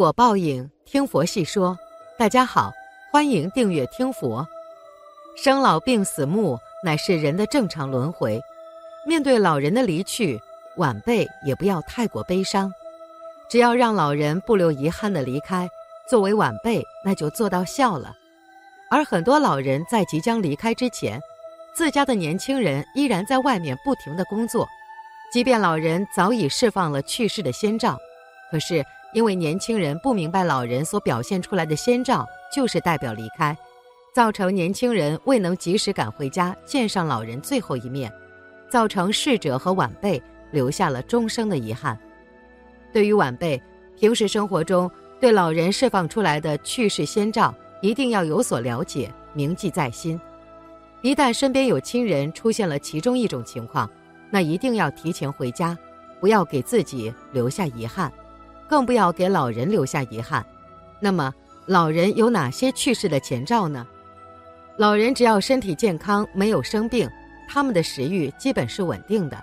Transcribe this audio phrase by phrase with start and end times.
[0.00, 1.78] 果报应，听佛细说。
[2.16, 2.72] 大家好，
[3.12, 4.48] 欢迎订阅听佛。
[5.36, 8.40] 生老病死墓乃是人的正常轮回。
[9.06, 10.40] 面对老人的离去，
[10.78, 12.72] 晚辈也不要太过悲伤，
[13.50, 15.68] 只要让老人不留遗憾的离开，
[16.08, 18.16] 作为晚辈那就做到孝了。
[18.90, 21.20] 而很多老人在即将离开之前，
[21.74, 24.66] 自家的年轻人依然在外面不停的工作，
[25.30, 27.98] 即便老人早已释放了去世的先兆，
[28.50, 28.82] 可是。
[29.12, 33.56] 因为年轻人不明白老人所表现出来的先兆就是代表离开，
[34.14, 38.12] 造成年轻人未能及时赶回家见上老人最后一面，
[38.70, 41.98] 造成逝者和晚辈留下了终生的遗憾。
[42.92, 43.60] 对于晚辈，
[43.98, 50.20] 平时生活中对老人释放出来的去世先兆一定要有所了解，铭记在心。
[51.02, 53.90] 一旦身边有亲人出现了其中一种情况，
[54.30, 55.76] 那一定要提前回家，
[56.20, 58.12] 不要给自己留下遗憾。
[58.70, 60.46] 更不要给老人留下遗憾。
[61.00, 61.34] 那么，
[61.66, 63.84] 老人有哪些去世的前兆呢？
[64.76, 67.10] 老人只要身体健康，没有生病，
[67.48, 69.36] 他们的食欲基本是稳定的，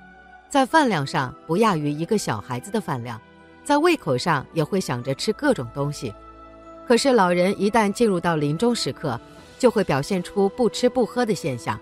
[0.49, 3.19] 在饭量上不亚于一个小孩子的饭量，
[3.65, 6.13] 在胃口上也会想着吃各种东西。
[6.87, 9.19] 可是，老人一旦进入到临终时刻，
[9.59, 11.77] 就会表现出不吃不喝的现象。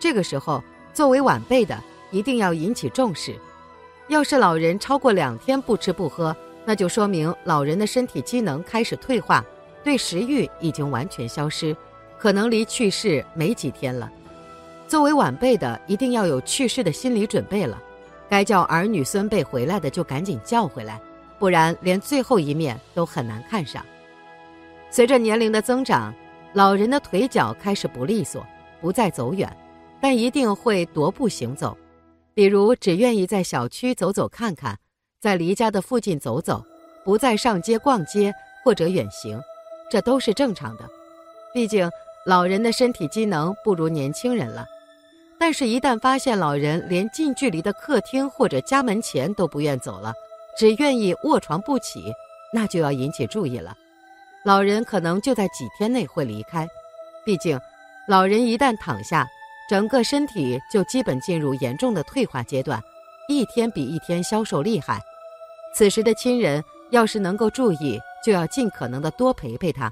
[0.00, 1.78] 这个时候，作为晚辈的
[2.10, 3.36] 一定要引起重视。
[4.08, 6.34] 要是老人超过两天不吃不喝，
[6.68, 9.42] 那就说明老人的身体机能开始退化，
[9.82, 11.74] 对食欲已经完全消失，
[12.18, 14.12] 可能离去世没几天了。
[14.86, 17.82] 作为晚辈的，一定要有去世的心理准备了，
[18.28, 21.00] 该叫儿女孙辈回来的就赶紧叫回来，
[21.38, 23.82] 不然连最后一面都很难看上。
[24.90, 26.14] 随着年龄的增长，
[26.52, 28.46] 老人的腿脚开始不利索，
[28.78, 29.50] 不再走远，
[30.02, 31.74] 但一定会踱步行走，
[32.34, 34.78] 比如只愿意在小区走走看看。
[35.20, 36.64] 在离家的附近走走，
[37.04, 38.32] 不再上街逛街
[38.64, 39.40] 或者远行，
[39.90, 40.88] 这都是正常的。
[41.52, 41.90] 毕竟
[42.24, 44.66] 老人的身体机能不如年轻人了。
[45.40, 50.12] 但是，一旦发现老人连近距离的客厅或者家门前都不愿走了，
[50.56, 52.12] 只愿意卧床不起，
[52.52, 53.76] 那就要引起注意了。
[54.44, 56.68] 老人可能就在几天内会离开。
[57.24, 57.58] 毕竟，
[58.08, 59.28] 老人一旦躺下，
[59.68, 62.82] 整个身体就基本进入严重的退化阶段，
[63.28, 65.00] 一天比一天消瘦厉害。
[65.78, 69.88] 此时的亲人要是能够注意，就要尽可能的多陪陪他；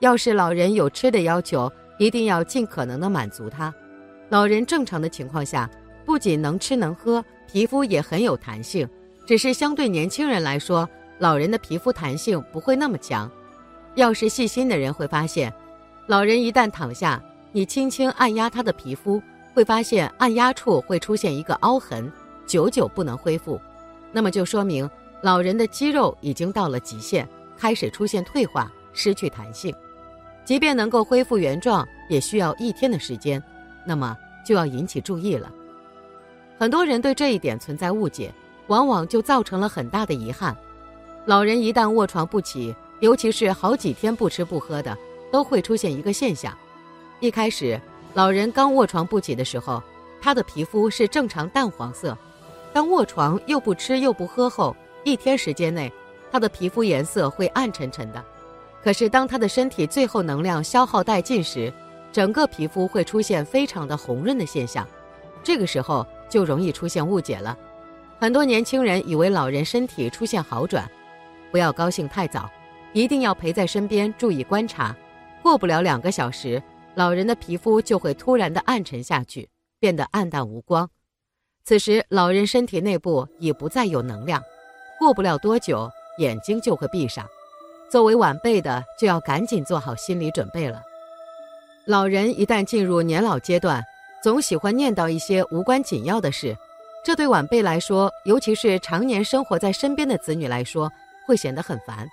[0.00, 3.72] 要是老人有吃的要求，一定要尽可能的满足他。
[4.30, 5.70] 老人正常的情况下，
[6.04, 8.88] 不仅能吃能喝，皮肤也很有弹性，
[9.24, 10.88] 只是相对年轻人来说，
[11.20, 13.30] 老人的皮肤弹性不会那么强。
[13.94, 15.52] 要是细心的人会发现，
[16.08, 17.22] 老人一旦躺下，
[17.52, 19.22] 你轻轻按压他的皮肤，
[19.54, 22.12] 会发现按压处会出现一个凹痕，
[22.44, 23.60] 久久不能恢复，
[24.10, 24.90] 那么就说明。
[25.22, 29.72] 老人的肌肉已经到了极限，开始出现退化，失去弹性。
[30.44, 33.40] 即便能够恢复原状，也需要一天的时间，
[33.86, 35.48] 那么就要引起注意了。
[36.58, 38.34] 很多人对这一点存在误解，
[38.66, 40.56] 往往就造成了很大的遗憾。
[41.24, 44.98] 老人一旦卧床不起，尤其是好几天不吃不喝的，
[45.30, 46.52] 都会出现一个现象：
[47.20, 47.80] 一开始，
[48.12, 49.80] 老人刚卧床不起的时候，
[50.20, 52.12] 他的皮肤是正常淡黄色；
[52.72, 55.92] 当卧床又不吃又不喝后，一天时间内，
[56.30, 58.24] 他的皮肤颜色会暗沉沉的。
[58.82, 61.72] 可是，当他的身体最后能量消耗殆尽时，
[62.10, 64.86] 整个皮肤会出现非常的红润的现象。
[65.42, 67.56] 这个时候就容易出现误解了。
[68.18, 70.88] 很多年轻人以为老人身体出现好转，
[71.50, 72.50] 不要高兴太早，
[72.92, 74.96] 一定要陪在身边注意观察。
[75.42, 76.62] 过不了两个小时，
[76.94, 79.48] 老人的皮肤就会突然的暗沉下去，
[79.80, 80.88] 变得暗淡无光。
[81.64, 84.42] 此时，老人身体内部已不再有能量。
[85.02, 87.28] 过不了多久，眼睛就会闭上。
[87.90, 90.80] 作为晚辈的，就要赶紧做好心理准备了。
[91.86, 93.84] 老人一旦进入年老阶段，
[94.22, 96.56] 总喜欢念叨一些无关紧要的事，
[97.04, 100.88] 这对晚辈来说，尤其是常年生活在身边的子女来说，
[101.26, 102.06] 会显得很烦。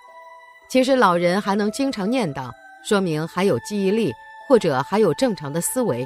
[0.68, 2.50] 其实，老人还能经常念叨，
[2.82, 4.12] 说明还有记忆力，
[4.48, 6.04] 或者还有正常的思维。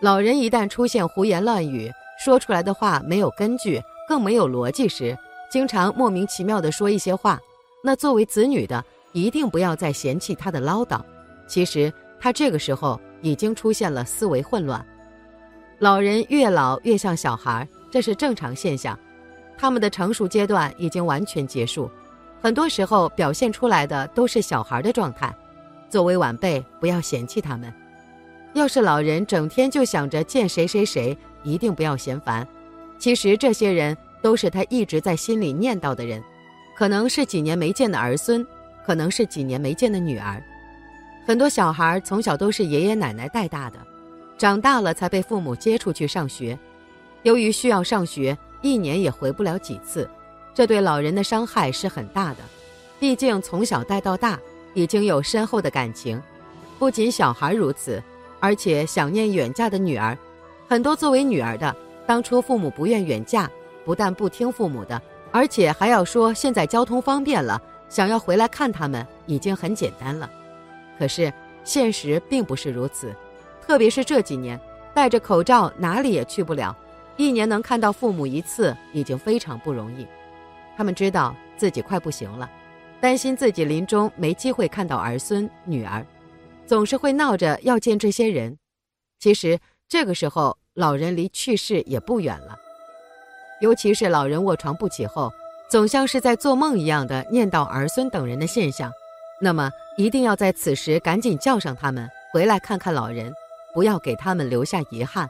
[0.00, 5.16] 老人一旦出现胡言乱语，说出来的话没有根据，更没有逻辑时，
[5.50, 7.40] 经常莫名其妙地说一些话，
[7.82, 11.00] 那作为子女的一定不要再嫌弃他的唠叨。
[11.46, 11.90] 其实
[12.20, 14.84] 他这个时候已经出现了思维混乱。
[15.78, 18.98] 老人越老越像小孩，这是正常现象。
[19.56, 21.90] 他们的成熟阶段已经完全结束，
[22.42, 25.34] 很多时候表现出来的都是小孩的状态。
[25.88, 27.72] 作为晚辈，不要嫌弃他们。
[28.52, 32.46] 要是老人整天就想着见谁谁谁，一定不要嫌烦。
[32.98, 33.96] 其实这些人。
[34.22, 36.22] 都是他一直在心里念叨的人，
[36.74, 38.46] 可能是几年没见的儿孙，
[38.86, 40.42] 可能是几年没见的女儿。
[41.26, 43.78] 很多小孩从小都是爷爷奶奶带大的，
[44.36, 46.58] 长大了才被父母接出去上学。
[47.22, 50.08] 由于需要上学，一年也回不了几次，
[50.54, 52.38] 这对老人的伤害是很大的。
[52.98, 54.38] 毕竟从小带到大，
[54.74, 56.20] 已经有深厚的感情。
[56.78, 58.02] 不仅小孩如此，
[58.40, 60.16] 而且想念远嫁的女儿。
[60.68, 61.74] 很多作为女儿的，
[62.06, 63.50] 当初父母不愿远嫁，
[63.88, 65.00] 不但不听父母的，
[65.32, 67.58] 而且还要说现在交通方便了，
[67.88, 70.30] 想要回来看他们已经很简单了。
[70.98, 71.32] 可是
[71.64, 73.16] 现实并不是如此，
[73.62, 74.60] 特别是这几年
[74.92, 76.76] 戴着口罩哪里也去不了，
[77.16, 80.06] 一年能看到父母一次已经非常不容易。
[80.76, 82.50] 他们知道自己快不行了，
[83.00, 86.04] 担心自己临终没机会看到儿孙女儿，
[86.66, 88.58] 总是会闹着要见这些人。
[89.18, 89.58] 其实
[89.88, 92.54] 这个时候老人离去世也不远了，
[93.60, 95.32] 尤其是老人卧床不起后，
[95.68, 98.92] 总像是在做梦一样的念叨儿孙等人的现象。
[99.40, 103.32] 那么，一定要在此时赶紧叫上他们回来看看老人，
[103.72, 105.28] 不要给他们留下遗憾。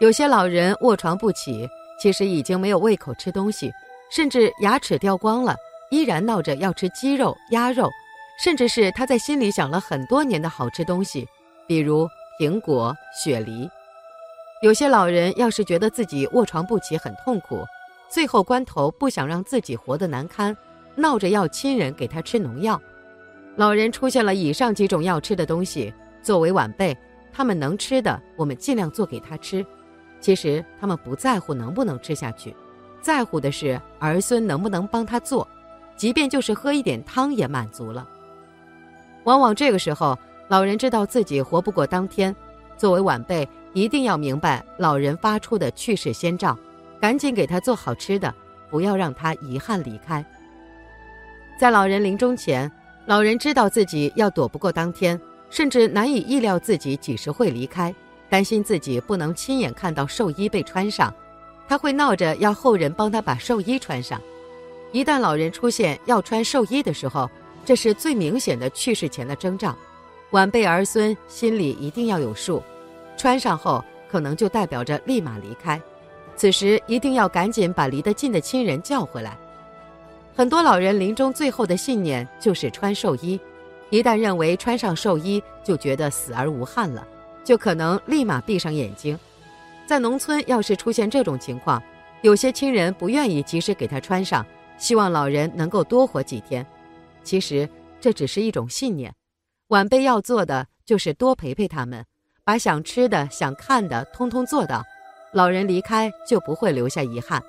[0.00, 1.68] 有些老人卧床不起，
[2.00, 3.72] 其实已经没有胃口吃东西，
[4.10, 5.56] 甚至牙齿掉光了，
[5.90, 7.88] 依然闹着要吃鸡肉、鸭肉，
[8.42, 11.26] 甚至是他在心里想了很多年的好吃东西，
[11.66, 12.08] 比如
[12.40, 13.68] 苹果、雪梨。
[14.62, 17.66] 有些老人要是觉得自己卧床不起很痛苦，
[18.08, 20.56] 最后关头不想让自己活得难堪，
[20.94, 22.80] 闹着要亲人给他吃农药。
[23.56, 25.92] 老人出现了以上几种要吃的东西，
[26.22, 26.96] 作为晚辈，
[27.32, 29.66] 他们能吃的，我们尽量做给他吃。
[30.20, 32.54] 其实他们不在乎能不能吃下去，
[33.00, 35.46] 在乎的是儿孙能不能帮他做，
[35.96, 38.08] 即便就是喝一点汤也满足了。
[39.24, 40.16] 往往这个时候，
[40.46, 42.34] 老人知道自己活不过当天，
[42.76, 46.56] 作为晚辈，一定要明白老人发出的去世先兆，
[47.00, 48.34] 赶紧给他做好吃的，
[48.70, 50.24] 不要让他遗憾离开。
[51.58, 52.70] 在老人临终前。
[53.04, 55.20] 老人知道自己要躲不过当天，
[55.50, 57.92] 甚至难以意料自己几时会离开，
[58.30, 61.12] 担心自己不能亲眼看到寿衣被穿上，
[61.66, 64.22] 他会闹着要后人帮他把寿衣穿上。
[64.92, 67.28] 一旦老人出现要穿寿衣的时候，
[67.64, 69.76] 这是最明显的去世前的征兆，
[70.30, 72.62] 晚辈儿孙心里一定要有数。
[73.16, 75.80] 穿上后，可能就代表着立马离开，
[76.36, 79.38] 此时一定要赶紧把离得近的亲人叫回来。
[80.34, 83.38] 很多老人临终最后的信念就是穿寿衣，
[83.90, 87.06] 一旦认为穿上寿衣就觉得死而无憾了，
[87.44, 89.18] 就可能立马闭上眼睛。
[89.86, 91.82] 在农村，要是出现这种情况，
[92.22, 94.44] 有些亲人不愿意及时给他穿上，
[94.78, 96.66] 希望老人能够多活几天。
[97.22, 97.68] 其实
[98.00, 99.14] 这只是一种信念，
[99.68, 102.04] 晚辈要做的就是多陪陪他们，
[102.44, 104.82] 把想吃的、想看的通通做到，
[105.32, 107.42] 老人离开就不会留下遗憾。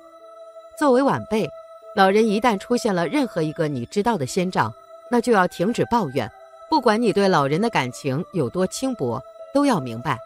[0.78, 1.48] 作为晚辈。
[1.96, 4.74] 老人一旦出现了任何一个你知道的先兆，
[5.08, 6.28] 那就要停止抱怨。
[6.68, 10.18] 不管你对老人的感情有多轻薄，都要明白，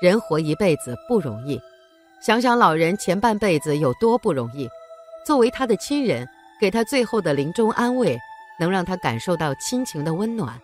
[0.00, 1.60] 人活一辈子不容易。
[2.20, 4.68] 想想老人前半辈子有多不容易，
[5.24, 6.28] 作为他的亲人，
[6.60, 8.18] 给他最后的临终安慰，
[8.58, 10.60] 能让他感受到亲情的温暖。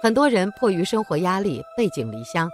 [0.00, 2.48] 很多人迫于生活压力，背井离乡，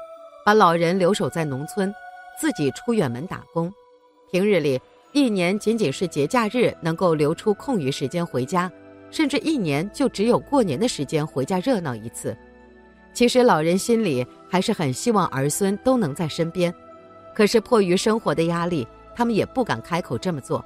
[0.46, 1.94] 把老人留守在农村，
[2.40, 3.72] 自己出远门打工，
[4.30, 4.80] 平日里。
[5.12, 8.68] 一年仅仅是节假日能够留出空余时间回家，
[9.12, 12.36] 甚至一年就只有过年的时间回家热闹一次。
[13.12, 16.74] 其实老人心里还是很希望儿孙都能在身边，
[17.32, 20.64] 可是迫于生活的压力，他们也不敢开口这么做。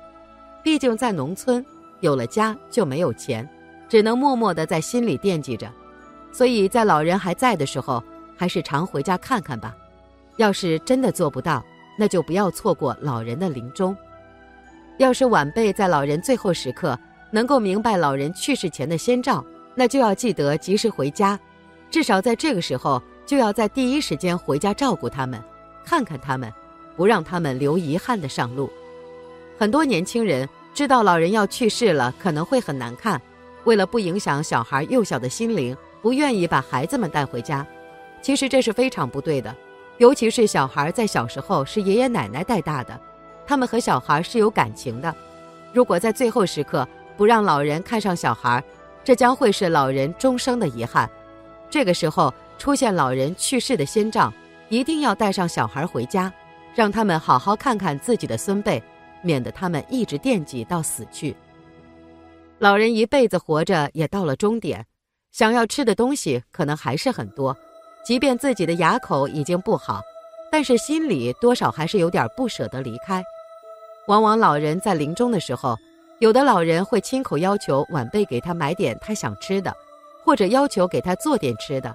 [0.62, 1.62] 毕竟在农村，
[2.00, 3.46] 有了家就没有钱，
[3.86, 5.70] 只能默默地在心里惦记着。
[6.32, 8.02] 所以在老人还在的时候，
[8.36, 9.74] 还是常回家看看吧。
[10.36, 11.64] 要是真的做不到，
[11.98, 13.96] 那就不要错过老人的临终。
[14.98, 16.98] 要是晚辈在老人最后时刻
[17.30, 19.44] 能够明白老人去世前的先兆，
[19.74, 21.38] 那就要记得及时回家，
[21.90, 25.42] 至少在这个时候就要在第一时间回家照顾他们，
[25.84, 26.52] 看看他们，
[26.96, 28.70] 不让他们留遗憾的上路。
[29.58, 33.20] 很多年轻人知道老人要去世了，可能会很难看，
[33.64, 37.66] 为了不影响小孩幼小的心灵，不愿意把孩子们带回家。
[38.20, 39.54] 其实这是非常不对的，
[39.98, 42.98] 尤其是小孩在小时候是爷爷奶奶带大的。
[43.46, 45.14] 他们和小孩是有感情的，
[45.72, 46.86] 如果在最后时刻
[47.16, 48.62] 不让老人看上小孩，
[49.02, 51.08] 这将会是老人终生的遗憾。
[51.70, 54.32] 这个时候出现老人去世的先兆，
[54.68, 56.30] 一定要带上小孩回家，
[56.74, 58.82] 让他们好好看看自己的孙辈，
[59.22, 61.34] 免得他们一直惦记到死去。
[62.58, 64.84] 老人一辈子活着也到了终点，
[65.38, 67.56] 想要吃的东西可能还是很多，
[68.04, 70.02] 即便自己的牙口已经不好，
[70.50, 73.22] 但是心里多少还是有点不舍得离开。
[74.08, 75.76] 往往老人在临终的时候，
[76.18, 79.72] 有的老人会亲口要求晚辈给他买点他想吃的，
[80.24, 81.94] 或者要求给他做点吃的。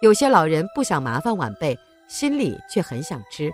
[0.00, 3.48] 有些老人不想麻烦晚辈，心里却很想吃。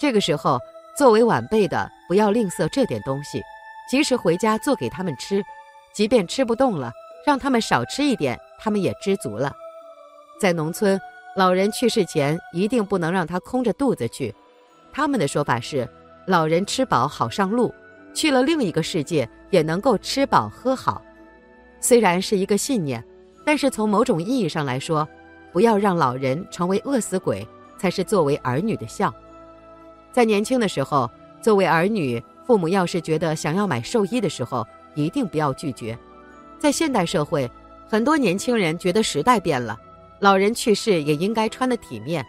[0.00, 0.58] 这个时候，
[0.96, 3.42] 作为晚辈的不要吝啬这点东西，
[3.90, 5.44] 及时回家做给他们吃，
[5.92, 6.90] 即便吃不动了，
[7.26, 9.54] 让他们少吃一点，他们也知足了。
[10.40, 11.00] 在农村，
[11.36, 14.34] 老人去世前一定不能让他空着肚子去。
[14.92, 15.88] 他们的说法是：
[16.26, 17.72] 老人吃饱好上路，
[18.12, 21.00] 去了另一个世界也能够吃饱喝好。
[21.80, 23.02] 虽然是一个信念，
[23.44, 25.08] 但是从某种意义上来说，
[25.52, 27.46] 不要让老人成为饿死鬼，
[27.78, 29.12] 才是作为儿女的孝。
[30.12, 31.10] 在年轻的时候，
[31.40, 35.98] 作为儿女，父母要是觉得想要买寿衣的时候，一定不要拒绝。
[36.62, 37.50] 在现代社会，
[37.88, 39.76] 很多年轻人觉得时代变了。
[40.20, 42.24] 老人去世也应该穿得体面，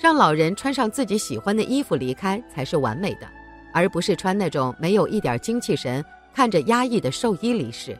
[0.00, 3.26] 让老人穿上自己喜欢的衣服离开才是完美的，
[3.74, 7.98] 而不是穿那种没有一点精气神、看着压抑的寿衣离世。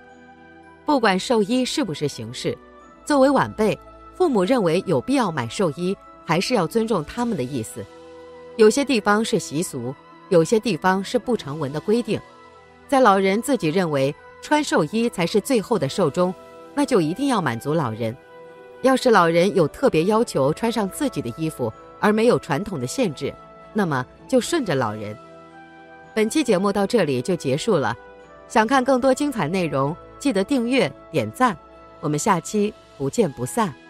[0.87, 2.57] 不管寿衣是不是形式，
[3.05, 3.77] 作为晚辈，
[4.15, 7.85] 父母认为有必要买寿衣，还是要尊重他们的意思。
[8.57, 9.93] 有些地方是习俗，
[10.29, 12.21] 有些地方是不成文的规定。
[12.87, 16.35] 在老人自己认为穿寿衣才是最后的寿终，
[16.75, 18.15] 那就一定要满足老人。
[18.83, 23.33] 要是老人有特别要求穿上自己的衣服，而没有传统的限制，
[23.73, 25.17] 那么就顺着老人。
[26.13, 27.97] 本期节目到这里就结束了，
[28.49, 31.57] 想看更多精彩内容，记得订阅点赞，
[32.01, 33.82] 我们下期不见不散。